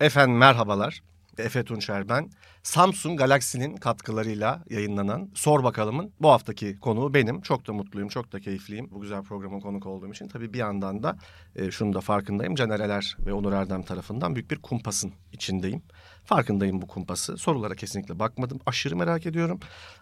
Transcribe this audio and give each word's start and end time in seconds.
Efendim 0.00 0.36
merhabalar. 0.36 1.02
Efe 1.38 1.64
Tunçer 1.64 2.08
ben. 2.08 2.30
Samsung 2.62 3.18
Galaxy'nin 3.18 3.76
katkılarıyla 3.76 4.64
yayınlanan 4.70 5.30
Sor 5.34 5.64
Bakalım'ın 5.64 6.12
bu 6.20 6.30
haftaki 6.30 6.78
konuğu 6.80 7.14
benim. 7.14 7.40
Çok 7.40 7.66
da 7.66 7.72
mutluyum, 7.72 8.08
çok 8.08 8.32
da 8.32 8.40
keyifliyim 8.40 8.88
bu 8.90 9.00
güzel 9.00 9.22
programın 9.22 9.60
konuk 9.60 9.86
olduğum 9.86 10.10
için. 10.10 10.28
Tabii 10.28 10.52
bir 10.52 10.58
yandan 10.58 11.02
da 11.02 11.16
e, 11.56 11.70
şunu 11.70 11.94
da 11.94 12.00
farkındayım. 12.00 12.54
Caner 12.54 12.80
Eler 12.80 13.16
ve 13.26 13.32
Onur 13.32 13.52
Erdem 13.52 13.82
tarafından 13.82 14.34
büyük 14.34 14.50
bir 14.50 14.56
kumpasın 14.56 15.12
içindeyim. 15.32 15.82
Farkındayım 16.24 16.82
bu 16.82 16.86
kumpası. 16.86 17.36
Sorulara 17.36 17.74
kesinlikle 17.74 18.18
bakmadım. 18.18 18.60
Aşırı 18.66 18.96
merak 18.96 19.26
ediyorum. 19.26 19.60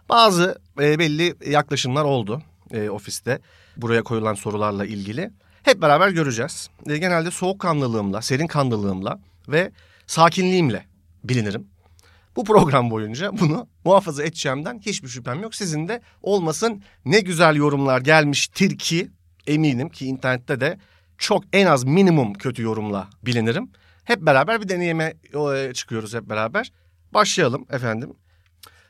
Bazı 0.09 0.61
e, 0.81 0.99
belli 0.99 1.35
yaklaşımlar 1.45 2.03
oldu 2.03 2.41
e, 2.71 2.89
ofiste 2.89 3.39
buraya 3.77 4.03
koyulan 4.03 4.33
sorularla 4.33 4.85
ilgili. 4.85 5.31
Hep 5.63 5.81
beraber 5.81 6.09
göreceğiz. 6.09 6.69
E, 6.87 6.97
genelde 6.97 7.31
soğukkanlılığımla, 7.31 8.21
serin 8.21 8.47
kanlılığımla 8.47 9.19
ve 9.47 9.71
sakinliğimle 10.09 10.85
bilinirim. 11.23 11.67
Bu 12.35 12.43
program 12.43 12.91
boyunca 12.91 13.39
bunu 13.39 13.67
muhafaza 13.85 14.23
edeceğimden 14.23 14.79
hiçbir 14.79 15.07
şüphem 15.07 15.41
yok. 15.41 15.55
Sizin 15.55 15.87
de 15.87 16.01
olmasın 16.21 16.83
ne 17.05 17.19
güzel 17.19 17.55
yorumlar 17.55 18.01
gelmiştir 18.01 18.77
ki 18.77 19.11
eminim 19.47 19.89
ki 19.89 20.05
internette 20.05 20.61
de 20.61 20.77
çok 21.17 21.43
en 21.53 21.65
az 21.65 21.83
minimum 21.83 22.33
kötü 22.33 22.61
yorumla 22.61 23.09
bilinirim. 23.23 23.71
Hep 24.03 24.21
beraber 24.21 24.61
bir 24.61 24.69
deneyime 24.69 25.13
e, 25.55 25.73
çıkıyoruz 25.73 26.13
hep 26.13 26.29
beraber. 26.29 26.71
Başlayalım 27.13 27.65
efendim. 27.71 28.13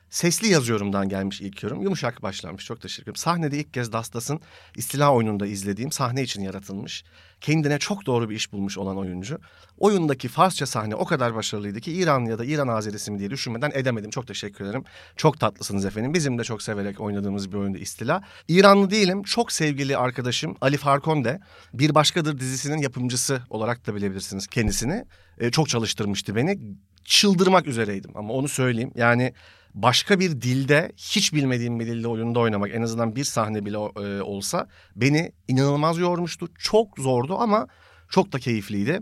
Sesli 0.09 0.47
yazıyorumdan 0.47 1.09
gelmiş 1.09 1.41
ilk 1.41 1.63
yorum. 1.63 1.81
Yumuşak 1.81 2.23
başlamış. 2.23 2.65
Çok 2.65 2.81
teşekkür 2.81 3.03
ederim. 3.03 3.15
Sahnede 3.15 3.57
ilk 3.57 3.73
kez 3.73 3.93
Dastas'ın 3.93 4.39
istila 4.75 5.13
oyununda 5.13 5.47
izlediğim 5.47 5.91
sahne 5.91 6.23
için 6.23 6.41
yaratılmış. 6.41 7.03
Kendine 7.41 7.79
çok 7.79 8.05
doğru 8.05 8.29
bir 8.29 8.35
iş 8.35 8.51
bulmuş 8.51 8.77
olan 8.77 8.97
oyuncu. 8.97 9.39
Oyundaki 9.77 10.27
Farsça 10.27 10.65
sahne 10.65 10.95
o 10.95 11.05
kadar 11.05 11.35
başarılıydı 11.35 11.81
ki 11.81 11.91
İran 11.93 12.25
ya 12.25 12.39
da 12.39 12.45
İran 12.45 12.67
Azerisi 12.67 13.11
mi 13.11 13.19
diye 13.19 13.29
düşünmeden 13.29 13.71
edemedim. 13.73 14.09
Çok 14.09 14.27
teşekkür 14.27 14.65
ederim. 14.65 14.83
Çok 15.15 15.39
tatlısınız 15.39 15.85
efendim. 15.85 16.13
Bizim 16.13 16.37
de 16.37 16.43
çok 16.43 16.61
severek 16.61 17.01
oynadığımız 17.01 17.51
bir 17.51 17.57
oyunda 17.57 17.77
istila. 17.77 18.23
İranlı 18.47 18.91
değilim. 18.91 19.23
Çok 19.23 19.51
sevgili 19.51 19.97
arkadaşım 19.97 20.57
Ali 20.61 20.77
Farkon 20.77 21.23
de 21.23 21.39
Bir 21.73 21.95
Başkadır 21.95 22.39
dizisinin 22.39 22.77
yapımcısı 22.77 23.41
olarak 23.49 23.87
da 23.87 23.95
bilebilirsiniz 23.95 24.47
kendisini. 24.47 25.05
Ee, 25.39 25.51
çok 25.51 25.69
çalıştırmıştı 25.69 26.35
beni. 26.35 26.59
Çıldırmak 27.03 27.67
üzereydim 27.67 28.11
ama 28.15 28.33
onu 28.33 28.47
söyleyeyim. 28.47 28.91
Yani 28.95 29.33
başka 29.73 30.19
bir 30.19 30.41
dilde 30.41 30.91
hiç 30.97 31.33
bilmediğim 31.33 31.79
bir 31.79 31.87
dilde 31.87 32.07
oyunda 32.07 32.39
oynamak 32.39 32.75
en 32.75 32.81
azından 32.81 33.15
bir 33.15 33.23
sahne 33.23 33.65
bile 33.65 33.77
e, 33.77 34.21
olsa 34.21 34.67
beni 34.95 35.31
inanılmaz 35.47 35.97
yormuştu. 35.97 36.47
Çok 36.59 36.97
zordu 36.97 37.37
ama 37.39 37.67
çok 38.09 38.31
da 38.31 38.39
keyifliydi. 38.39 38.99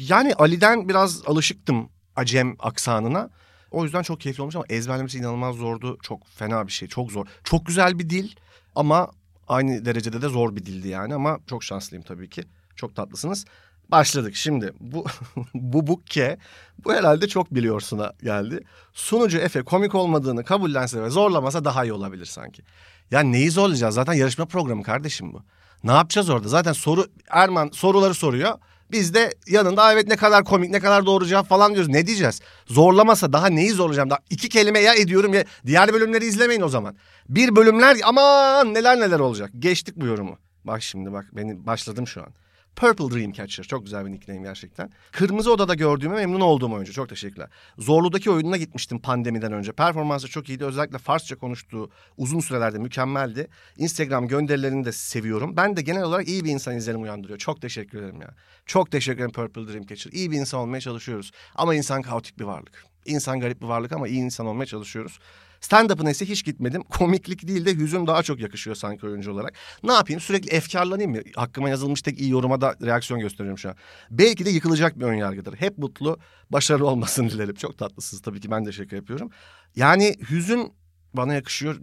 Yani 0.00 0.34
Ali'den 0.34 0.88
biraz 0.88 1.22
alışıktım 1.26 1.88
Acem 2.16 2.56
aksanına. 2.58 3.30
O 3.70 3.84
yüzden 3.84 4.02
çok 4.02 4.20
keyifli 4.20 4.42
olmuş 4.42 4.56
ama 4.56 4.64
ezberlemesi 4.68 5.18
inanılmaz 5.18 5.56
zordu. 5.56 5.98
Çok 6.02 6.28
fena 6.28 6.66
bir 6.66 6.72
şey, 6.72 6.88
çok 6.88 7.12
zor. 7.12 7.26
Çok 7.44 7.66
güzel 7.66 7.98
bir 7.98 8.10
dil 8.10 8.30
ama 8.74 9.10
aynı 9.48 9.84
derecede 9.84 10.22
de 10.22 10.28
zor 10.28 10.56
bir 10.56 10.66
dildi 10.66 10.88
yani 10.88 11.14
ama 11.14 11.38
çok 11.46 11.64
şanslıyım 11.64 12.04
tabii 12.04 12.30
ki. 12.30 12.44
Çok 12.76 12.96
tatlısınız. 12.96 13.44
Başladık 13.90 14.34
şimdi. 14.36 14.72
Bu 14.80 15.04
bu 15.54 15.86
bukke 15.86 16.38
bu 16.84 16.94
herhalde 16.94 17.28
çok 17.28 17.54
biliyorsuna 17.54 18.12
geldi. 18.22 18.60
Sunucu 18.92 19.38
Efe 19.38 19.62
komik 19.62 19.94
olmadığını 19.94 20.44
kabullense 20.44 21.02
ve 21.02 21.10
zorlamasa 21.10 21.64
daha 21.64 21.84
iyi 21.84 21.92
olabilir 21.92 22.26
sanki. 22.26 22.62
Ya 23.10 23.20
neyi 23.20 23.50
zorlayacağız? 23.50 23.94
Zaten 23.94 24.12
yarışma 24.12 24.46
programı 24.46 24.82
kardeşim 24.82 25.32
bu. 25.32 25.42
Ne 25.84 25.92
yapacağız 25.92 26.30
orada? 26.30 26.48
Zaten 26.48 26.72
soru 26.72 27.06
Erman 27.30 27.70
soruları 27.72 28.14
soruyor. 28.14 28.58
Biz 28.90 29.14
de 29.14 29.34
yanında 29.46 29.92
evet 29.92 30.08
ne 30.08 30.16
kadar 30.16 30.44
komik 30.44 30.70
ne 30.70 30.80
kadar 30.80 31.06
doğru 31.06 31.26
cevap 31.26 31.48
falan 31.48 31.74
diyoruz. 31.74 31.90
Ne 31.90 32.06
diyeceğiz? 32.06 32.40
Zorlamasa 32.66 33.32
daha 33.32 33.46
neyi 33.46 33.70
zorlayacağım? 33.70 34.10
Daha 34.10 34.18
iki 34.30 34.48
kelime 34.48 34.78
ya 34.80 34.94
ediyorum 34.94 35.34
ya 35.34 35.44
diğer 35.66 35.92
bölümleri 35.92 36.24
izlemeyin 36.24 36.60
o 36.60 36.68
zaman. 36.68 36.96
Bir 37.28 37.56
bölümler 37.56 37.96
aman 38.04 38.74
neler 38.74 39.00
neler 39.00 39.20
olacak. 39.20 39.50
Geçtik 39.58 39.96
bu 39.96 40.06
yorumu. 40.06 40.38
Bak 40.64 40.82
şimdi 40.82 41.12
bak 41.12 41.26
beni 41.32 41.66
başladım 41.66 42.06
şu 42.06 42.22
an. 42.22 42.28
Purple 42.76 43.18
Dreamcatcher. 43.18 43.64
Çok 43.64 43.84
güzel 43.84 44.06
bir 44.06 44.10
nickname 44.10 44.42
gerçekten. 44.42 44.90
Kırmızı 45.12 45.52
Oda'da 45.52 45.74
gördüğüme 45.74 46.14
memnun 46.14 46.40
olduğum 46.40 46.72
oyuncu. 46.72 46.92
Çok 46.92 47.08
teşekkürler. 47.08 47.48
Zorlu'daki 47.78 48.30
oyununa 48.30 48.56
gitmiştim 48.56 48.98
pandemiden 48.98 49.52
önce. 49.52 49.72
Performansı 49.72 50.28
çok 50.28 50.48
iyiydi. 50.48 50.64
Özellikle 50.64 50.98
Farsça 50.98 51.36
konuştuğu 51.36 51.90
uzun 52.16 52.40
sürelerde 52.40 52.78
mükemmeldi. 52.78 53.48
Instagram 53.76 54.28
gönderilerini 54.28 54.84
de 54.84 54.92
seviyorum. 54.92 55.56
Ben 55.56 55.76
de 55.76 55.82
genel 55.82 56.02
olarak 56.02 56.28
iyi 56.28 56.44
bir 56.44 56.50
insan 56.50 56.76
izlenim 56.76 57.02
uyandırıyor. 57.02 57.38
Çok 57.38 57.62
teşekkür 57.62 57.98
ederim 57.98 58.20
ya. 58.20 58.34
Çok 58.66 58.90
teşekkür 58.90 59.18
ederim 59.18 59.32
Purple 59.32 59.72
Dreamcatcher. 59.72 60.12
İyi 60.12 60.30
bir 60.30 60.36
insan 60.36 60.60
olmaya 60.60 60.80
çalışıyoruz. 60.80 61.30
Ama 61.54 61.74
insan 61.74 62.02
kaotik 62.02 62.38
bir 62.38 62.44
varlık. 62.44 62.84
İnsan 63.06 63.40
garip 63.40 63.62
bir 63.62 63.66
varlık 63.66 63.92
ama 63.92 64.08
iyi 64.08 64.20
insan 64.20 64.46
olmaya 64.46 64.66
çalışıyoruz. 64.66 65.18
Stand-up'ına 65.66 66.10
ise 66.10 66.26
hiç 66.26 66.44
gitmedim. 66.44 66.82
Komiklik 66.90 67.48
değil 67.48 67.66
de 67.66 67.74
hüzün 67.74 68.06
daha 68.06 68.22
çok 68.22 68.40
yakışıyor 68.40 68.76
sanki 68.76 69.06
oyuncu 69.06 69.32
olarak. 69.32 69.54
Ne 69.82 69.92
yapayım 69.92 70.20
sürekli 70.20 70.50
efkarlanayım 70.50 71.10
mı? 71.10 71.18
Hakkıma 71.36 71.68
yazılmış 71.68 72.02
tek 72.02 72.20
iyi 72.20 72.30
yoruma 72.30 72.60
da 72.60 72.76
reaksiyon 72.82 73.20
gösteriyorum 73.20 73.58
şu 73.58 73.68
an. 73.68 73.76
Belki 74.10 74.44
de 74.44 74.50
yıkılacak 74.50 74.98
bir 74.98 75.04
ön 75.04 75.14
yargıdır. 75.14 75.54
Hep 75.54 75.78
mutlu, 75.78 76.18
başarılı 76.50 76.86
olmasını 76.86 77.30
dilerim. 77.30 77.54
Çok 77.54 77.78
tatlısınız 77.78 78.22
tabii 78.22 78.40
ki 78.40 78.50
ben 78.50 78.66
de 78.66 78.72
şaka 78.72 78.96
yapıyorum. 78.96 79.30
Yani 79.76 80.14
hüzün 80.30 80.72
bana 81.14 81.34
yakışıyor. 81.34 81.80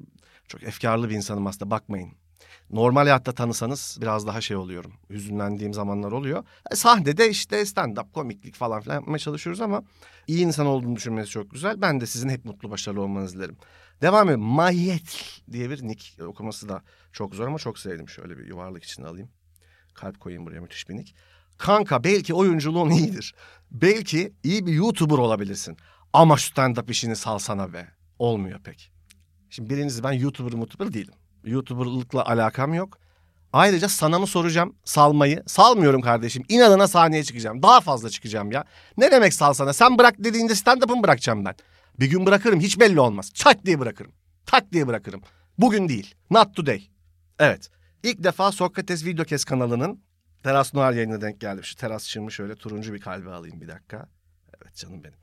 Çok 0.47 0.63
efkarlı 0.63 1.09
bir 1.09 1.15
insanım 1.15 1.47
aslında 1.47 1.71
bakmayın. 1.71 2.22
Normal 2.69 3.01
hayatta 3.01 3.31
tanısanız 3.31 3.97
biraz 4.01 4.27
daha 4.27 4.41
şey 4.41 4.57
oluyorum. 4.57 4.93
Hüzünlendiğim 5.09 5.73
zamanlar 5.73 6.11
oluyor. 6.11 6.43
E, 6.71 6.75
sahnede 6.75 7.29
işte 7.29 7.61
stand-up, 7.61 8.11
komiklik 8.11 8.55
falan 8.55 8.81
filan 8.81 8.95
yapmaya 8.95 9.19
çalışıyoruz 9.19 9.61
ama 9.61 9.83
iyi 10.27 10.45
insan 10.45 10.65
olduğunu 10.65 10.95
düşünmesi 10.95 11.29
çok 11.29 11.51
güzel. 11.51 11.81
Ben 11.81 12.01
de 12.01 12.05
sizin 12.05 12.29
hep 12.29 12.45
mutlu, 12.45 12.71
başarılı 12.71 13.01
olmanızı 13.01 13.37
dilerim. 13.37 13.57
Devam 14.01 14.29
edelim. 14.29 14.41
Mayet 14.41 15.41
diye 15.51 15.69
bir 15.69 15.83
nick 15.83 16.25
okuması 16.25 16.69
da 16.69 16.81
çok 17.11 17.35
zor 17.35 17.47
ama 17.47 17.57
çok 17.57 17.79
sevdim. 17.79 18.09
Şöyle 18.09 18.37
bir 18.37 18.47
yuvarlak 18.47 18.83
içine 18.83 19.07
alayım. 19.07 19.29
Kalp 19.93 20.19
koyayım 20.19 20.45
buraya 20.45 20.61
müthiş 20.61 20.89
bir 20.89 20.95
nick. 20.95 21.13
Kanka 21.57 22.03
belki 22.03 22.33
oyunculuğun 22.33 22.89
iyidir. 22.89 23.35
Belki 23.71 24.33
iyi 24.43 24.65
bir 24.65 24.73
YouTuber 24.73 25.17
olabilirsin. 25.17 25.77
Ama 26.13 26.35
stand-up 26.35 26.91
işini 26.91 27.15
salsana 27.15 27.73
be. 27.73 27.87
Olmuyor 28.19 28.59
pek. 28.59 28.91
Şimdi 29.49 29.69
birincisi 29.69 30.03
ben 30.03 30.11
YouTuber 30.11 30.57
YouTuber 30.57 30.93
değilim. 30.93 31.13
YouTuber'lıkla 31.43 32.25
alakam 32.25 32.73
yok. 32.73 32.97
Ayrıca 33.53 33.89
sana 33.89 34.19
mı 34.19 34.27
soracağım 34.27 34.75
salmayı? 34.85 35.43
Salmıyorum 35.47 36.01
kardeşim. 36.01 36.43
İnadına 36.49 36.87
sahneye 36.87 37.23
çıkacağım. 37.23 37.63
Daha 37.63 37.81
fazla 37.81 38.09
çıkacağım 38.09 38.51
ya. 38.51 38.63
Ne 38.97 39.11
demek 39.11 39.33
sal 39.33 39.53
sana? 39.53 39.73
Sen 39.73 39.97
bırak 39.97 40.15
dediğinde 40.19 40.55
stand-up'ımı 40.55 41.03
bırakacağım 41.03 41.45
ben. 41.45 41.55
Bir 41.99 42.09
gün 42.09 42.25
bırakırım 42.25 42.59
hiç 42.59 42.79
belli 42.79 42.99
olmaz. 42.99 43.31
Çat 43.33 43.65
diye 43.65 43.79
bırakırım. 43.79 44.11
Tak 44.45 44.71
diye 44.71 44.87
bırakırım. 44.87 45.21
Bugün 45.57 45.89
değil. 45.89 46.15
Not 46.29 46.55
today. 46.55 46.87
Evet. 47.39 47.69
İlk 48.03 48.23
defa 48.23 48.51
Sokrates 48.51 49.05
Videokes 49.05 49.43
kanalının 49.43 50.03
Teras 50.43 50.73
Noir 50.73 50.95
yayınına 50.95 51.21
denk 51.21 51.41
geldim. 51.41 51.63
Şu 51.63 51.75
teras 51.75 52.07
çırmı 52.07 52.31
şöyle 52.31 52.55
turuncu 52.55 52.93
bir 52.93 53.01
kalbe 53.01 53.29
alayım 53.29 53.61
bir 53.61 53.67
dakika. 53.67 54.07
Evet 54.61 54.75
canım 54.75 55.03
benim. 55.03 55.17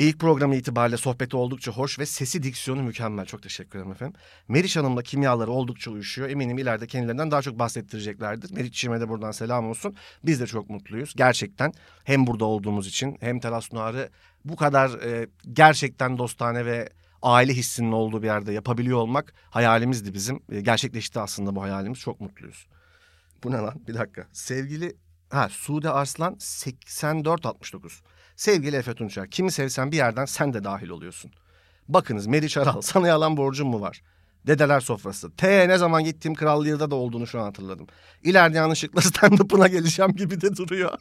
İlk 0.00 0.18
programı 0.18 0.56
itibariyle 0.56 0.96
sohbeti 0.96 1.36
oldukça 1.36 1.72
hoş 1.72 1.98
ve 1.98 2.06
sesi 2.06 2.42
diksiyonu 2.42 2.82
mükemmel. 2.82 3.26
Çok 3.26 3.42
teşekkür 3.42 3.78
ederim 3.78 3.92
efendim. 3.92 4.20
Meriç 4.48 4.76
Hanım'la 4.76 5.02
kimyaları 5.02 5.50
oldukça 5.50 5.90
uyuşuyor. 5.90 6.28
Eminim 6.28 6.58
ileride 6.58 6.86
kendilerinden 6.86 7.30
daha 7.30 7.42
çok 7.42 7.58
bahsettireceklerdir. 7.58 8.50
Meriç'ime 8.50 9.00
de 9.00 9.08
buradan 9.08 9.30
selam 9.30 9.68
olsun. 9.68 9.96
Biz 10.24 10.40
de 10.40 10.46
çok 10.46 10.70
mutluyuz. 10.70 11.14
Gerçekten 11.16 11.72
hem 12.04 12.26
burada 12.26 12.44
olduğumuz 12.44 12.86
için 12.86 13.16
hem 13.20 13.40
Teras 13.40 13.72
Noir'ı 13.72 14.10
bu 14.44 14.56
kadar 14.56 14.90
e, 14.90 15.28
gerçekten 15.52 16.18
dostane 16.18 16.66
ve 16.66 16.88
aile 17.22 17.54
hissinin 17.54 17.92
olduğu 17.92 18.22
bir 18.22 18.26
yerde 18.26 18.52
yapabiliyor 18.52 18.98
olmak 18.98 19.34
hayalimizdi 19.50 20.14
bizim. 20.14 20.40
E, 20.52 20.60
gerçekleşti 20.60 21.20
aslında 21.20 21.56
bu 21.56 21.62
hayalimiz. 21.62 21.98
Çok 21.98 22.20
mutluyuz. 22.20 22.66
Bu 23.44 23.50
ne 23.50 23.56
lan? 23.56 23.74
Bir 23.88 23.94
dakika. 23.94 24.26
Sevgili 24.32 24.96
ha 25.30 25.48
Sude 25.48 25.90
Arslan 25.90 26.36
8469. 26.38 28.02
Sevgili 28.40 28.76
Efe 28.76 28.94
Tunçer, 28.94 29.30
kimi 29.30 29.52
sevsen 29.52 29.92
bir 29.92 29.96
yerden 29.96 30.24
sen 30.24 30.52
de 30.52 30.64
dahil 30.64 30.88
oluyorsun. 30.88 31.30
Bakınız 31.88 32.26
Meriç 32.26 32.56
Aral, 32.56 32.80
sana 32.82 33.08
yalan 33.08 33.36
borcum 33.36 33.68
mu 33.68 33.80
var? 33.80 34.02
Dedeler 34.46 34.80
sofrası. 34.80 35.36
T 35.36 35.68
ne 35.68 35.78
zaman 35.78 36.04
gittiğim 36.04 36.34
krallığında 36.34 36.90
da 36.90 36.94
olduğunu 36.94 37.26
şu 37.26 37.40
an 37.40 37.44
hatırladım. 37.44 37.86
İleride 38.22 38.56
yanlışlıkla 38.56 39.00
stand-up'ına 39.10 39.68
geleceğim 39.68 40.12
gibi 40.12 40.40
de 40.40 40.56
duruyor. 40.56 40.98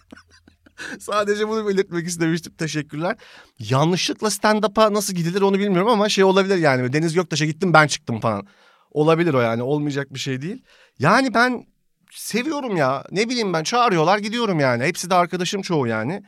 Sadece 1.00 1.48
bunu 1.48 1.68
belirtmek 1.68 2.08
istemiştim. 2.08 2.54
Teşekkürler. 2.54 3.16
Yanlışlıkla 3.60 4.30
stand-up'a 4.30 4.94
nasıl 4.94 5.14
gidilir 5.14 5.42
onu 5.42 5.60
bilmiyorum 5.60 5.90
ama 5.90 6.10
şey 6.10 6.24
olabilir 6.24 6.58
yani. 6.58 6.94
Deniz 6.94 7.14
Göktaş'a 7.14 7.46
gittim 7.46 7.74
ben 7.74 7.88
çıktım 7.88 8.20
falan. 8.20 8.48
Olabilir 8.92 9.34
o 9.34 9.42
yani. 9.42 9.64
Olmayacak 9.64 10.14
bir 10.14 10.20
şey 10.20 10.42
değil. 10.42 10.64
Yani 11.00 11.34
ben 11.34 11.68
seviyorum 12.12 12.78
ya. 12.78 13.04
Ne 13.12 13.30
bileyim 13.30 13.54
ben 13.54 13.64
çağırıyorlar 13.64 14.18
gidiyorum 14.18 14.60
yani. 14.60 14.84
Hepsi 14.84 15.10
de 15.10 15.16
arkadaşım 15.16 15.62
çoğu 15.62 15.88
yani. 15.88 16.24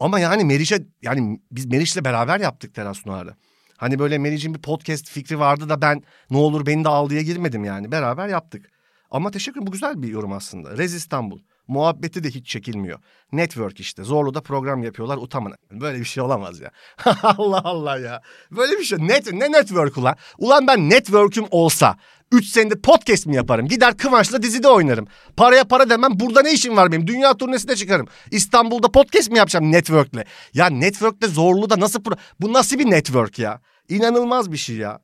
Ama 0.00 0.20
yani 0.20 0.44
Meriç'e 0.44 0.86
yani 1.02 1.40
biz 1.50 1.66
Meriç'le 1.66 2.04
beraber 2.04 2.40
yaptık 2.40 2.74
Teras 2.74 3.06
Noir'ı. 3.06 3.34
Hani 3.76 3.98
böyle 3.98 4.18
Meriç'in 4.18 4.54
bir 4.54 4.62
podcast 4.62 5.10
fikri 5.10 5.38
vardı 5.38 5.68
da 5.68 5.82
ben 5.82 6.02
ne 6.30 6.36
olur 6.36 6.66
beni 6.66 6.84
de 6.84 6.88
al 6.88 7.10
diye 7.10 7.22
girmedim 7.22 7.64
yani. 7.64 7.92
Beraber 7.92 8.28
yaptık. 8.28 8.70
Ama 9.10 9.30
teşekkür 9.30 9.60
bu 9.66 9.70
güzel 9.70 10.02
bir 10.02 10.08
yorum 10.08 10.32
aslında. 10.32 10.78
Rez 10.78 10.94
İstanbul. 10.94 11.40
Muhabbeti 11.70 12.24
de 12.24 12.30
hiç 12.30 12.46
çekilmiyor. 12.46 12.98
Network 13.32 13.80
işte. 13.80 14.04
Zorlu'da 14.04 14.40
program 14.40 14.82
yapıyorlar 14.82 15.16
utanma. 15.16 15.50
Böyle 15.72 15.98
bir 15.98 16.04
şey 16.04 16.22
olamaz 16.22 16.60
ya. 16.60 16.70
Allah 17.22 17.60
Allah 17.64 17.98
ya. 17.98 18.22
Böyle 18.50 18.78
bir 18.78 18.84
şey. 18.84 18.98
Net, 18.98 19.32
ne 19.32 19.52
network 19.52 19.96
ulan? 19.98 20.16
Ulan 20.38 20.66
ben 20.66 20.90
network'üm 20.90 21.44
olsa 21.50 21.96
3 22.32 22.46
senedir 22.46 22.82
podcast 22.82 23.26
mi 23.26 23.36
yaparım? 23.36 23.68
Gider 23.68 23.96
Kıvanç'la 23.96 24.42
dizide 24.42 24.68
oynarım. 24.68 25.06
Paraya 25.36 25.64
para 25.64 25.90
demem. 25.90 26.20
Burada 26.20 26.42
ne 26.42 26.52
işim 26.52 26.76
var 26.76 26.92
benim? 26.92 27.06
Dünya 27.06 27.34
turnesine 27.34 27.76
çıkarım. 27.76 28.06
İstanbul'da 28.30 28.88
podcast 28.92 29.30
mi 29.30 29.38
yapacağım 29.38 29.72
network'le? 29.72 30.24
Ya 30.54 30.66
network'te 30.66 31.26
Zorlu'da 31.28 31.80
nasıl... 31.80 32.00
Pro- 32.00 32.18
Bu 32.40 32.52
nasıl 32.52 32.78
bir 32.78 32.90
network 32.90 33.38
ya? 33.38 33.60
İnanılmaz 33.88 34.52
bir 34.52 34.56
şey 34.56 34.76
ya. 34.76 35.00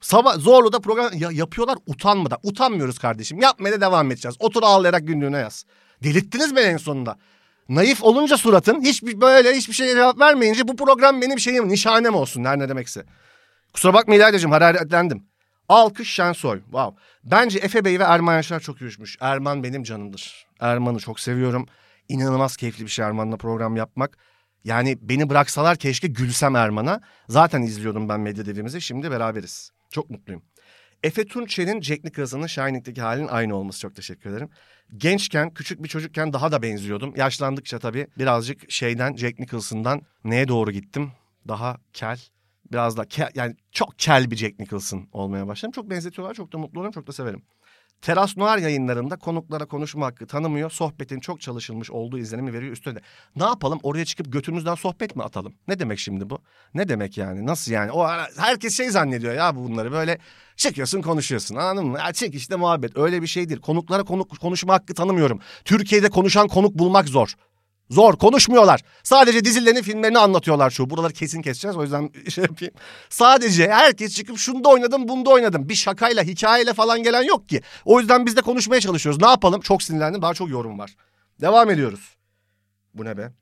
Sabah 0.00 0.38
Zorlu'da 0.38 0.80
program 0.80 1.10
ya, 1.14 1.28
yapıyorlar 1.32 1.76
utanmadan. 1.86 2.38
Utanmıyoruz 2.42 2.98
kardeşim. 2.98 3.40
Yapmaya 3.40 3.72
da 3.72 3.80
devam 3.80 4.10
edeceğiz. 4.10 4.36
Otur 4.40 4.62
ağlayarak 4.62 5.06
günlüğüne 5.06 5.38
yaz. 5.38 5.64
Delirttiniz 6.02 6.56
beni 6.56 6.64
en 6.64 6.76
sonunda. 6.76 7.16
Naif 7.68 8.02
olunca 8.02 8.36
suratın 8.36 8.80
hiçbir 8.80 9.20
böyle 9.20 9.56
hiçbir 9.56 9.74
şeye 9.74 9.94
cevap 9.94 10.20
vermeyince 10.20 10.68
bu 10.68 10.76
program 10.76 11.22
benim 11.22 11.38
şeyim 11.38 11.68
nişanem 11.68 12.14
olsun 12.14 12.44
her 12.44 12.58
ne 12.58 12.68
demekse. 12.68 13.04
Kusura 13.72 13.94
bakma 13.94 14.14
İlayda'cığım 14.14 14.50
hararetlendim. 14.50 15.26
Alkış 15.68 16.10
Şensoy. 16.10 16.60
Wow. 16.62 17.02
Bence 17.24 17.58
Efe 17.58 17.84
Bey 17.84 17.98
ve 17.98 18.02
Erman 18.02 18.34
Yaşar 18.34 18.60
çok 18.60 18.80
uyuşmuş. 18.80 19.16
Erman 19.20 19.62
benim 19.62 19.82
canımdır. 19.82 20.46
Erman'ı 20.60 20.98
çok 20.98 21.20
seviyorum. 21.20 21.66
İnanılmaz 22.08 22.56
keyifli 22.56 22.84
bir 22.84 22.90
şey 22.90 23.04
Erman'la 23.04 23.36
program 23.36 23.76
yapmak. 23.76 24.18
Yani 24.64 24.98
beni 25.00 25.30
bıraksalar 25.30 25.76
keşke 25.76 26.08
gülsem 26.08 26.56
Erman'a. 26.56 27.00
Zaten 27.28 27.62
izliyordum 27.62 28.08
ben 28.08 28.20
medya 28.20 28.46
devimizi. 28.46 28.80
Şimdi 28.80 29.10
beraberiz. 29.10 29.70
Çok 29.90 30.10
mutluyum. 30.10 30.42
Efe 31.02 31.26
Tunçer'in 31.26 31.80
Jack 31.80 32.04
Nicholson'ın 32.04 32.46
Shining'deki 32.46 33.02
halinin 33.02 33.28
aynı 33.28 33.56
olması 33.56 33.80
çok 33.80 33.96
teşekkür 33.96 34.30
ederim. 34.30 34.48
Gençken, 34.96 35.54
küçük 35.54 35.82
bir 35.82 35.88
çocukken 35.88 36.32
daha 36.32 36.52
da 36.52 36.62
benziyordum. 36.62 37.16
Yaşlandıkça 37.16 37.78
tabii 37.78 38.06
birazcık 38.18 38.70
şeyden, 38.70 39.16
Jack 39.16 39.38
Nicholson'dan 39.38 40.02
neye 40.24 40.48
doğru 40.48 40.72
gittim? 40.72 41.12
Daha 41.48 41.76
kel, 41.92 42.20
biraz 42.72 42.96
da 42.96 43.04
kel, 43.04 43.30
yani 43.34 43.56
çok 43.72 43.98
kel 43.98 44.30
bir 44.30 44.36
Jack 44.36 44.58
Nicholson 44.58 45.08
olmaya 45.12 45.46
başladım. 45.46 45.72
Çok 45.72 45.90
benzetiyorlar, 45.90 46.34
çok 46.34 46.52
da 46.52 46.58
mutlu 46.58 46.80
oluyorum, 46.80 46.92
çok 46.92 47.06
da 47.06 47.12
severim. 47.12 47.42
Teras 48.02 48.36
Noir 48.36 48.58
yayınlarında 48.58 49.16
konuklara 49.16 49.66
konuşma 49.66 50.06
hakkı 50.06 50.26
tanımıyor. 50.26 50.70
Sohbetin 50.70 51.20
çok 51.20 51.40
çalışılmış 51.40 51.90
olduğu 51.90 52.18
izlenimi 52.18 52.52
veriyor 52.52 52.72
üstüne. 52.72 52.98
Ne 53.36 53.44
yapalım 53.44 53.78
oraya 53.82 54.04
çıkıp 54.04 54.32
götümüzden 54.32 54.74
sohbet 54.74 55.16
mi 55.16 55.22
atalım? 55.22 55.54
Ne 55.68 55.78
demek 55.78 55.98
şimdi 55.98 56.30
bu? 56.30 56.38
Ne 56.74 56.88
demek 56.88 57.18
yani? 57.18 57.46
Nasıl 57.46 57.72
yani? 57.72 57.90
O 57.90 58.00
ara- 58.00 58.28
herkes 58.36 58.76
şey 58.76 58.90
zannediyor 58.90 59.34
ya 59.34 59.56
bunları 59.56 59.92
böyle 59.92 60.18
çıkıyorsun 60.56 61.02
konuşuyorsun 61.02 61.54
anladın 61.56 61.88
mı? 61.88 61.98
Ya 61.98 62.12
çık 62.12 62.34
işte 62.34 62.56
muhabbet 62.56 62.96
öyle 62.98 63.22
bir 63.22 63.26
şey 63.26 63.48
değil. 63.48 63.60
Konuklara 63.60 64.02
konuk 64.04 64.40
konuşma 64.40 64.74
hakkı 64.74 64.94
tanımıyorum. 64.94 65.40
Türkiye'de 65.64 66.08
konuşan 66.10 66.48
konuk 66.48 66.74
bulmak 66.74 67.08
zor. 67.08 67.34
Zor 67.90 68.16
konuşmuyorlar. 68.16 68.80
Sadece 69.02 69.44
dizilerini 69.44 69.82
filmlerini 69.82 70.18
anlatıyorlar 70.18 70.70
şu. 70.70 70.90
Buraları 70.90 71.12
kesin 71.12 71.42
keseceğiz 71.42 71.76
o 71.76 71.82
yüzden 71.82 72.10
şey 72.28 72.44
yapayım. 72.44 72.74
Sadece 73.08 73.68
herkes 73.68 74.16
çıkıp 74.16 74.38
şunda 74.38 74.68
oynadım 74.68 75.08
bunda 75.08 75.30
oynadım. 75.30 75.68
Bir 75.68 75.74
şakayla 75.74 76.22
hikayeyle 76.22 76.74
falan 76.74 77.02
gelen 77.02 77.22
yok 77.22 77.48
ki. 77.48 77.60
O 77.84 78.00
yüzden 78.00 78.26
biz 78.26 78.36
de 78.36 78.40
konuşmaya 78.40 78.80
çalışıyoruz. 78.80 79.20
Ne 79.22 79.28
yapalım? 79.28 79.60
Çok 79.60 79.82
sinirlendim 79.82 80.22
daha 80.22 80.34
çok 80.34 80.50
yorum 80.50 80.78
var. 80.78 80.96
Devam 81.40 81.70
ediyoruz. 81.70 82.16
Bu 82.94 83.04
ne 83.04 83.16
be? 83.16 83.32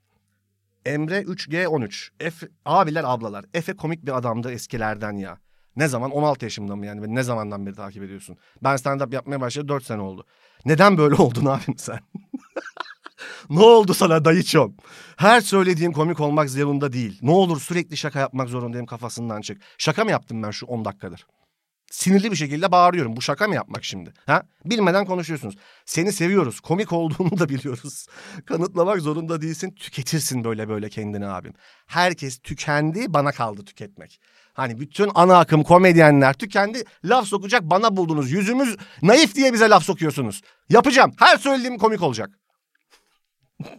Emre 0.85 1.21
3G13. 1.21 2.09
Efe, 2.19 2.47
abiler 2.65 3.03
ablalar. 3.07 3.45
Efe 3.53 3.75
komik 3.75 4.05
bir 4.05 4.17
adamdı 4.17 4.51
eskilerden 4.51 5.17
ya. 5.17 5.37
Ne 5.75 5.87
zaman? 5.87 6.11
16 6.11 6.45
yaşımda 6.45 6.75
mı 6.75 6.85
yani? 6.85 7.15
Ne 7.15 7.23
zamandan 7.23 7.65
beri 7.65 7.75
takip 7.75 8.03
ediyorsun? 8.03 8.37
Ben 8.63 8.75
stand-up 8.75 9.13
yapmaya 9.13 9.41
başladı 9.41 9.67
4 9.67 9.83
sene 9.83 10.01
oldu. 10.01 10.25
Neden 10.65 10.97
böyle 10.97 11.15
oldun 11.21 11.45
abim 11.45 11.77
sen? 11.77 11.99
Ne 13.49 13.59
oldu 13.59 13.93
sana 13.93 14.25
dayıçom? 14.25 14.75
Her 15.17 15.41
söylediğim 15.41 15.93
komik 15.93 16.19
olmak 16.19 16.49
zorunda 16.49 16.93
değil. 16.93 17.19
Ne 17.21 17.31
olur 17.31 17.61
sürekli 17.61 17.97
şaka 17.97 18.19
yapmak 18.19 18.49
zorundayım 18.49 18.85
kafasından 18.85 19.41
çık. 19.41 19.61
Şaka 19.77 20.03
mı 20.03 20.11
yaptım 20.11 20.43
ben 20.43 20.51
şu 20.51 20.65
10 20.65 20.85
dakikadır? 20.85 21.25
Sinirli 21.91 22.31
bir 22.31 22.35
şekilde 22.35 22.71
bağırıyorum. 22.71 23.15
Bu 23.15 23.21
şaka 23.21 23.47
mı 23.47 23.55
yapmak 23.55 23.83
şimdi? 23.83 24.13
Ha? 24.25 24.43
Bilmeden 24.65 25.05
konuşuyorsunuz. 25.05 25.55
Seni 25.85 26.13
seviyoruz. 26.13 26.59
Komik 26.59 26.93
olduğunu 26.93 27.39
da 27.39 27.49
biliyoruz. 27.49 28.07
Kanıtlamak 28.45 29.01
zorunda 29.01 29.41
değilsin. 29.41 29.71
Tüketirsin 29.71 30.43
böyle 30.43 30.69
böyle 30.69 30.89
kendini 30.89 31.27
abim. 31.27 31.53
Herkes 31.87 32.39
tükendi, 32.39 33.13
bana 33.13 33.31
kaldı 33.31 33.65
tüketmek. 33.65 34.19
Hani 34.53 34.79
bütün 34.79 35.11
ana 35.15 35.39
akım 35.39 35.63
komedyenler 35.63 36.33
tükendi. 36.33 36.83
Laf 37.05 37.27
sokacak 37.27 37.63
bana 37.63 37.97
buldunuz. 37.97 38.31
Yüzümüz 38.31 38.77
naif 39.01 39.35
diye 39.35 39.53
bize 39.53 39.69
laf 39.69 39.83
sokuyorsunuz. 39.83 40.41
Yapacağım. 40.69 41.11
Her 41.19 41.37
söylediğim 41.37 41.77
komik 41.77 42.01
olacak. 42.01 42.29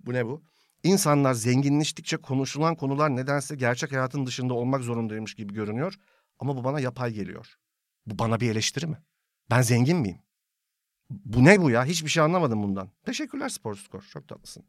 bu 0.00 0.12
ne 0.12 0.26
bu? 0.26 0.42
İnsanlar 0.82 1.34
zenginleştikçe 1.34 2.16
konuşulan 2.16 2.74
konular 2.74 3.16
nedense 3.16 3.56
gerçek 3.56 3.92
hayatın 3.92 4.26
dışında 4.26 4.54
olmak 4.54 4.82
zorundaymış 4.82 5.34
gibi 5.34 5.54
görünüyor. 5.54 5.94
Ama 6.38 6.56
bu 6.56 6.64
bana 6.64 6.80
yapay 6.80 7.12
geliyor. 7.12 7.54
Bu 8.06 8.18
bana 8.18 8.40
bir 8.40 8.50
eleştiri 8.50 8.86
mi? 8.86 8.98
Ben 9.50 9.62
zengin 9.62 9.96
miyim? 9.96 10.18
Bu 11.10 11.44
ne 11.44 11.62
bu 11.62 11.70
ya? 11.70 11.84
Hiçbir 11.84 12.10
şey 12.10 12.22
anlamadım 12.22 12.62
bundan. 12.62 12.90
Teşekkürler 13.04 13.48
Spor 13.48 13.74
Skor. 13.74 14.02
Çok 14.02 14.28
tatlısın. 14.28 14.64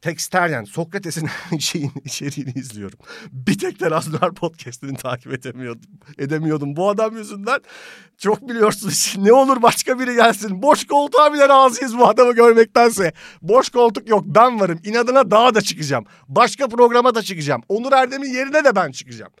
Texteryen, 0.00 0.64
Sokrates'in 0.64 1.28
şeyin 1.58 1.92
içeriğini 2.04 2.52
izliyorum. 2.56 2.98
Bir 3.32 3.58
tek 3.58 3.78
Terazlar 3.78 4.34
podcast'ini 4.34 4.96
takip 4.96 5.32
edemiyordum. 5.32 5.90
Edemiyordum. 6.18 6.76
Bu 6.76 6.90
adam 6.90 7.16
yüzünden 7.16 7.58
çok 8.18 8.48
biliyorsunuz. 8.48 9.14
Ne 9.20 9.32
olur 9.32 9.62
başka 9.62 9.98
biri 9.98 10.14
gelsin. 10.14 10.62
Boş 10.62 10.86
koltuğa 10.86 11.32
bile 11.32 11.48
razıyız 11.48 11.98
bu 11.98 12.08
adamı 12.08 12.32
görmektense. 12.34 13.12
Boş 13.42 13.68
koltuk 13.68 14.08
yok 14.08 14.24
ben 14.26 14.60
varım. 14.60 14.80
İnadına 14.84 15.30
daha 15.30 15.54
da 15.54 15.60
çıkacağım. 15.60 16.04
Başka 16.28 16.68
programa 16.68 17.14
da 17.14 17.22
çıkacağım. 17.22 17.62
Onur 17.68 17.92
Erdem'in 17.92 18.34
yerine 18.34 18.64
de 18.64 18.76
ben 18.76 18.90
çıkacağım. 18.90 19.32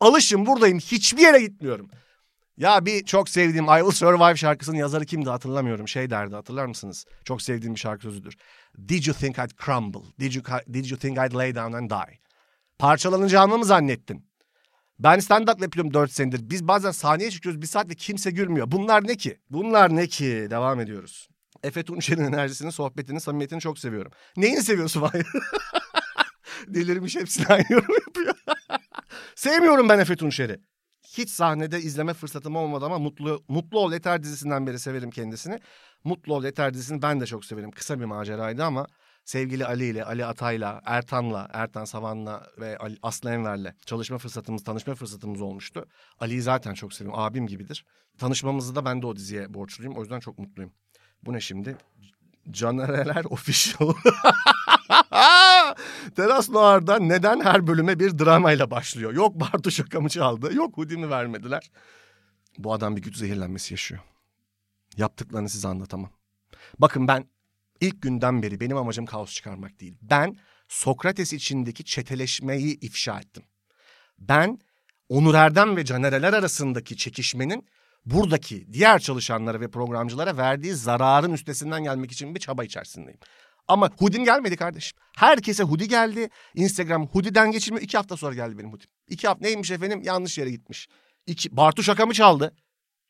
Alışın 0.00 0.46
buradayım. 0.46 0.78
Hiçbir 0.78 1.22
yere 1.22 1.40
gitmiyorum. 1.40 1.90
Ya 2.56 2.86
bir 2.86 3.04
çok 3.04 3.28
sevdiğim 3.28 3.64
I 3.64 3.78
Will 3.78 3.90
Survive 3.90 4.36
şarkısının 4.36 4.76
yazarı 4.76 5.04
kimdi 5.04 5.30
hatırlamıyorum. 5.30 5.88
Şey 5.88 6.10
derdi 6.10 6.34
hatırlar 6.34 6.66
mısınız? 6.66 7.04
Çok 7.24 7.42
sevdiğim 7.42 7.74
bir 7.74 7.80
şarkı 7.80 8.02
sözüdür. 8.02 8.36
Did 8.88 9.06
you 9.06 9.16
think 9.16 9.38
I'd 9.38 9.64
crumble? 9.64 10.00
Did 10.20 10.32
you, 10.34 10.44
did 10.72 10.84
you 10.84 10.98
think 10.98 11.18
I'd 11.18 11.34
lay 11.34 11.54
down 11.54 11.72
and 11.72 11.90
die? 11.90 12.18
Parçalanacağımı 12.78 13.58
mı 13.58 13.64
zannettin? 13.64 14.26
Ben 14.98 15.18
stand-up 15.18 15.62
yapıyorum 15.62 15.94
4 15.94 16.12
senedir. 16.12 16.50
Biz 16.50 16.68
bazen 16.68 16.90
sahneye 16.90 17.30
çıkıyoruz 17.30 17.62
bir 17.62 17.66
saat 17.66 17.90
ve 17.90 17.94
kimse 17.94 18.30
gülmüyor. 18.30 18.70
Bunlar 18.70 19.06
ne 19.06 19.16
ki? 19.16 19.38
Bunlar 19.50 19.96
ne 19.96 20.06
ki? 20.06 20.46
Devam 20.50 20.80
ediyoruz. 20.80 21.28
Efe 21.62 21.82
Tunçer'in 21.82 22.24
enerjisini, 22.24 22.72
sohbetini, 22.72 23.20
samimiyetini 23.20 23.60
çok 23.60 23.78
seviyorum. 23.78 24.12
Neyini 24.36 24.62
seviyorsun 24.62 25.00
Fahir? 25.06 25.26
Delirmiş 26.66 27.16
hepsini 27.16 27.46
aynı 27.46 27.66
yorum 27.70 27.94
yapıyor. 28.06 28.34
Sevmiyorum 29.34 29.88
ben 29.88 29.98
Efe 29.98 30.16
Tunçer'i. 30.16 30.60
Hiç 31.18 31.30
sahnede 31.30 31.80
izleme 31.80 32.14
fırsatım 32.14 32.56
olmadı 32.56 32.84
ama 32.84 32.98
Mutlu, 32.98 33.44
Mutlu 33.48 33.78
Ol 33.78 33.92
Yeter 33.92 34.22
dizisinden 34.22 34.66
beri 34.66 34.78
severim 34.78 35.10
kendisini. 35.10 35.58
Mutlu 36.04 36.34
Ol 36.34 36.44
Yeter 36.44 36.74
dizisini 36.74 37.02
ben 37.02 37.20
de 37.20 37.26
çok 37.26 37.44
severim. 37.44 37.70
Kısa 37.70 38.00
bir 38.00 38.04
maceraydı 38.04 38.64
ama 38.64 38.86
sevgili 39.24 39.66
Ali 39.66 39.84
ile, 39.84 40.04
Ali 40.04 40.24
Atay'la, 40.24 40.80
Ertan'la, 40.84 41.48
Ertan 41.52 41.84
Savan'la 41.84 42.46
ve 42.58 42.78
Ali, 42.78 42.98
Aslı 43.02 43.30
Enver'le 43.30 43.74
çalışma 43.86 44.18
fırsatımız, 44.18 44.64
tanışma 44.64 44.94
fırsatımız 44.94 45.40
olmuştu. 45.40 45.84
Ali'yi 46.18 46.42
zaten 46.42 46.74
çok 46.74 46.92
seviyorum. 46.92 47.20
Abim 47.20 47.46
gibidir. 47.46 47.84
Tanışmamızı 48.18 48.74
da 48.74 48.84
ben 48.84 49.02
de 49.02 49.06
o 49.06 49.16
diziye 49.16 49.54
borçluyum. 49.54 49.94
O 49.96 50.00
yüzden 50.00 50.20
çok 50.20 50.38
mutluyum. 50.38 50.72
Bu 51.22 51.32
ne 51.32 51.40
şimdi? 51.40 51.76
Canereler 52.50 53.24
Official. 53.24 53.94
Teras 56.16 56.50
Noir'da 56.50 56.98
neden 56.98 57.40
her 57.40 57.66
bölüme 57.66 57.98
bir 57.98 58.18
dramayla 58.18 58.70
başlıyor? 58.70 59.12
Yok 59.14 59.40
Bartu 59.40 59.70
şakamı 59.70 60.08
çaldı, 60.08 60.54
yok 60.54 60.76
Houdini 60.76 61.10
vermediler. 61.10 61.70
Bu 62.58 62.72
adam 62.72 62.96
bir 62.96 63.02
güç 63.02 63.16
zehirlenmesi 63.16 63.74
yaşıyor. 63.74 64.00
Yaptıklarını 64.96 65.48
size 65.48 65.68
anlatamam. 65.68 66.10
Bakın 66.78 67.08
ben 67.08 67.24
ilk 67.80 68.02
günden 68.02 68.42
beri 68.42 68.60
benim 68.60 68.76
amacım 68.76 69.06
kaos 69.06 69.34
çıkarmak 69.34 69.80
değil. 69.80 69.98
Ben 70.02 70.36
Sokrates 70.68 71.32
içindeki 71.32 71.84
çeteleşmeyi 71.84 72.80
ifşa 72.80 73.18
ettim. 73.18 73.42
Ben 74.18 74.58
Onur 75.08 75.34
Erdem 75.34 75.76
ve 75.76 75.84
Canereler 75.84 76.32
arasındaki 76.32 76.96
çekişmenin 76.96 77.68
buradaki 78.06 78.72
diğer 78.72 78.98
çalışanlara 78.98 79.60
ve 79.60 79.70
programcılara 79.70 80.36
verdiği 80.36 80.74
zararın 80.74 81.32
üstesinden 81.32 81.84
gelmek 81.84 82.12
için 82.12 82.34
bir 82.34 82.40
çaba 82.40 82.64
içerisindeyim. 82.64 83.20
Ama 83.68 83.90
Hudim 83.98 84.24
gelmedi 84.24 84.56
kardeşim. 84.56 84.98
Herkese 85.16 85.62
Hudi 85.62 85.88
geldi. 85.88 86.28
Instagram 86.54 87.06
Hudi'den 87.06 87.52
geçirmiyor. 87.52 87.82
İki 87.82 87.96
hafta 87.96 88.16
sonra 88.16 88.34
geldi 88.34 88.58
benim 88.58 88.72
Hudim. 88.72 88.86
İki 89.08 89.28
hafta 89.28 89.44
neymiş 89.44 89.70
efendim? 89.70 90.02
Yanlış 90.02 90.38
yere 90.38 90.50
gitmiş. 90.50 90.88
İki, 91.26 91.56
Bartu 91.56 91.82
şakamı 91.82 92.14
çaldı. 92.14 92.54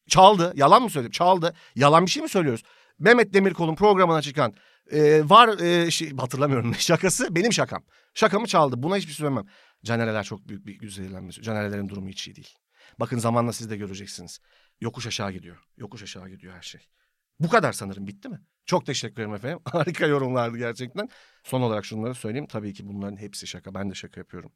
Çaldı. 0.08 0.52
Yalan 0.56 0.82
mı 0.82 0.90
söyledim? 0.90 1.12
Çaldı. 1.12 1.54
Yalan 1.74 2.06
bir 2.06 2.10
şey 2.10 2.22
mi 2.22 2.28
söylüyoruz? 2.28 2.62
Mehmet 2.98 3.34
Demirkol'un 3.34 3.74
programına 3.74 4.22
çıkan 4.22 4.54
e, 4.92 5.28
var 5.28 5.58
e, 5.58 5.90
şey, 5.90 6.16
hatırlamıyorum 6.16 6.74
şakası 6.74 7.36
benim 7.36 7.52
şakam. 7.52 7.82
Şakamı 8.14 8.46
çaldı. 8.46 8.82
Buna 8.82 8.96
hiçbir 8.96 9.12
şey 9.12 9.16
söylemem. 9.16 9.46
Canereler 9.84 10.24
çok 10.24 10.48
büyük 10.48 10.66
bir 10.66 10.78
güzellenmesi. 10.78 11.42
Canerelerin 11.42 11.88
durumu 11.88 12.08
hiç 12.08 12.28
iyi 12.28 12.36
değil. 12.36 12.54
Bakın 13.00 13.18
zamanla 13.18 13.52
siz 13.52 13.70
de 13.70 13.76
göreceksiniz. 13.76 14.38
Yokuş 14.80 15.06
aşağı 15.06 15.32
gidiyor. 15.32 15.56
Yokuş 15.76 16.02
aşağı 16.02 16.28
gidiyor 16.28 16.54
her 16.54 16.62
şey. 16.62 16.80
Bu 17.40 17.48
kadar 17.48 17.72
sanırım 17.72 18.06
bitti 18.06 18.28
mi? 18.28 18.40
Çok 18.66 18.86
teşekkür 18.86 19.14
ederim 19.14 19.34
efendim. 19.34 19.58
Harika 19.72 20.06
yorumlardı 20.06 20.58
gerçekten. 20.58 21.08
Son 21.42 21.60
olarak 21.60 21.84
şunları 21.84 22.14
söyleyeyim. 22.14 22.46
Tabii 22.46 22.72
ki 22.72 22.86
bunların 22.86 23.16
hepsi 23.16 23.46
şaka. 23.46 23.74
Ben 23.74 23.90
de 23.90 23.94
şaka 23.94 24.20
yapıyorum. 24.20 24.52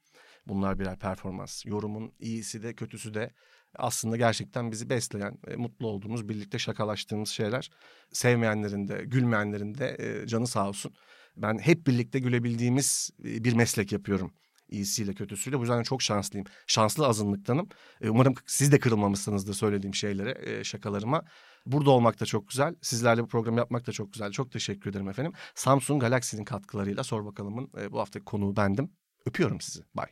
Bunlar 0.47 0.79
birer 0.79 0.99
performans. 0.99 1.67
Yorumun 1.67 2.13
iyisi 2.21 2.63
de 2.63 2.75
kötüsü 2.75 3.15
de 3.15 3.31
aslında 3.75 4.17
gerçekten 4.17 4.73
bizi 4.73 4.91
besleyen, 4.91 5.39
mutlu 5.57 5.87
olduğumuz, 5.87 6.29
birlikte 6.29 6.59
şakalaştığımız 6.59 7.29
şeyler. 7.29 7.71
Sevmeyenlerin 8.13 8.89
de, 8.89 9.05
gülmeyenlerin 9.05 9.75
de 9.75 9.97
e, 9.99 10.27
canı 10.27 10.47
sağ 10.47 10.69
olsun. 10.69 10.95
Ben 11.37 11.59
hep 11.59 11.87
birlikte 11.87 12.19
gülebildiğimiz 12.19 13.11
e, 13.25 13.45
bir 13.45 13.53
meslek 13.53 13.93
yapıyorum 13.93 14.33
iyisiyle 14.69 15.15
kötüsüyle. 15.15 15.59
Bu 15.59 15.63
yüzden 15.63 15.83
çok 15.83 16.03
şanslıyım. 16.03 16.47
Şanslı 16.67 17.07
azınlıktanım. 17.07 17.69
E, 18.01 18.11
umarım 18.11 18.35
siz 18.47 18.73
de 18.73 18.79
kırılmamışsınızdır 18.79 19.55
söylediğim 19.55 19.95
şeylere, 19.95 20.65
şakalarıma. 20.65 21.23
Burada 21.69 21.91
olmak 21.91 22.21
da 22.21 22.27
çok 22.27 22.49
güzel. 22.49 22.75
Sizlerle 22.83 23.23
bu 23.23 23.29
programı 23.29 23.59
yapmak 23.59 23.87
da 23.87 23.93
çok 23.93 24.13
güzel. 24.13 24.33
Çok 24.33 24.53
teşekkür 24.53 24.91
ederim 24.91 25.09
efendim. 25.09 25.33
Samsung 25.55 26.01
Galaxy'nin 26.01 26.45
katkılarıyla 26.45 27.05
Sor 27.05 27.25
Bakalım'ın 27.25 27.71
e, 27.81 27.93
bu 27.93 28.01
haftaki 28.01 28.25
konuğu 28.25 28.57
bendim. 28.57 28.93
Öpüyorum 29.27 29.61
sizi. 29.61 29.83
Bye. 29.97 30.09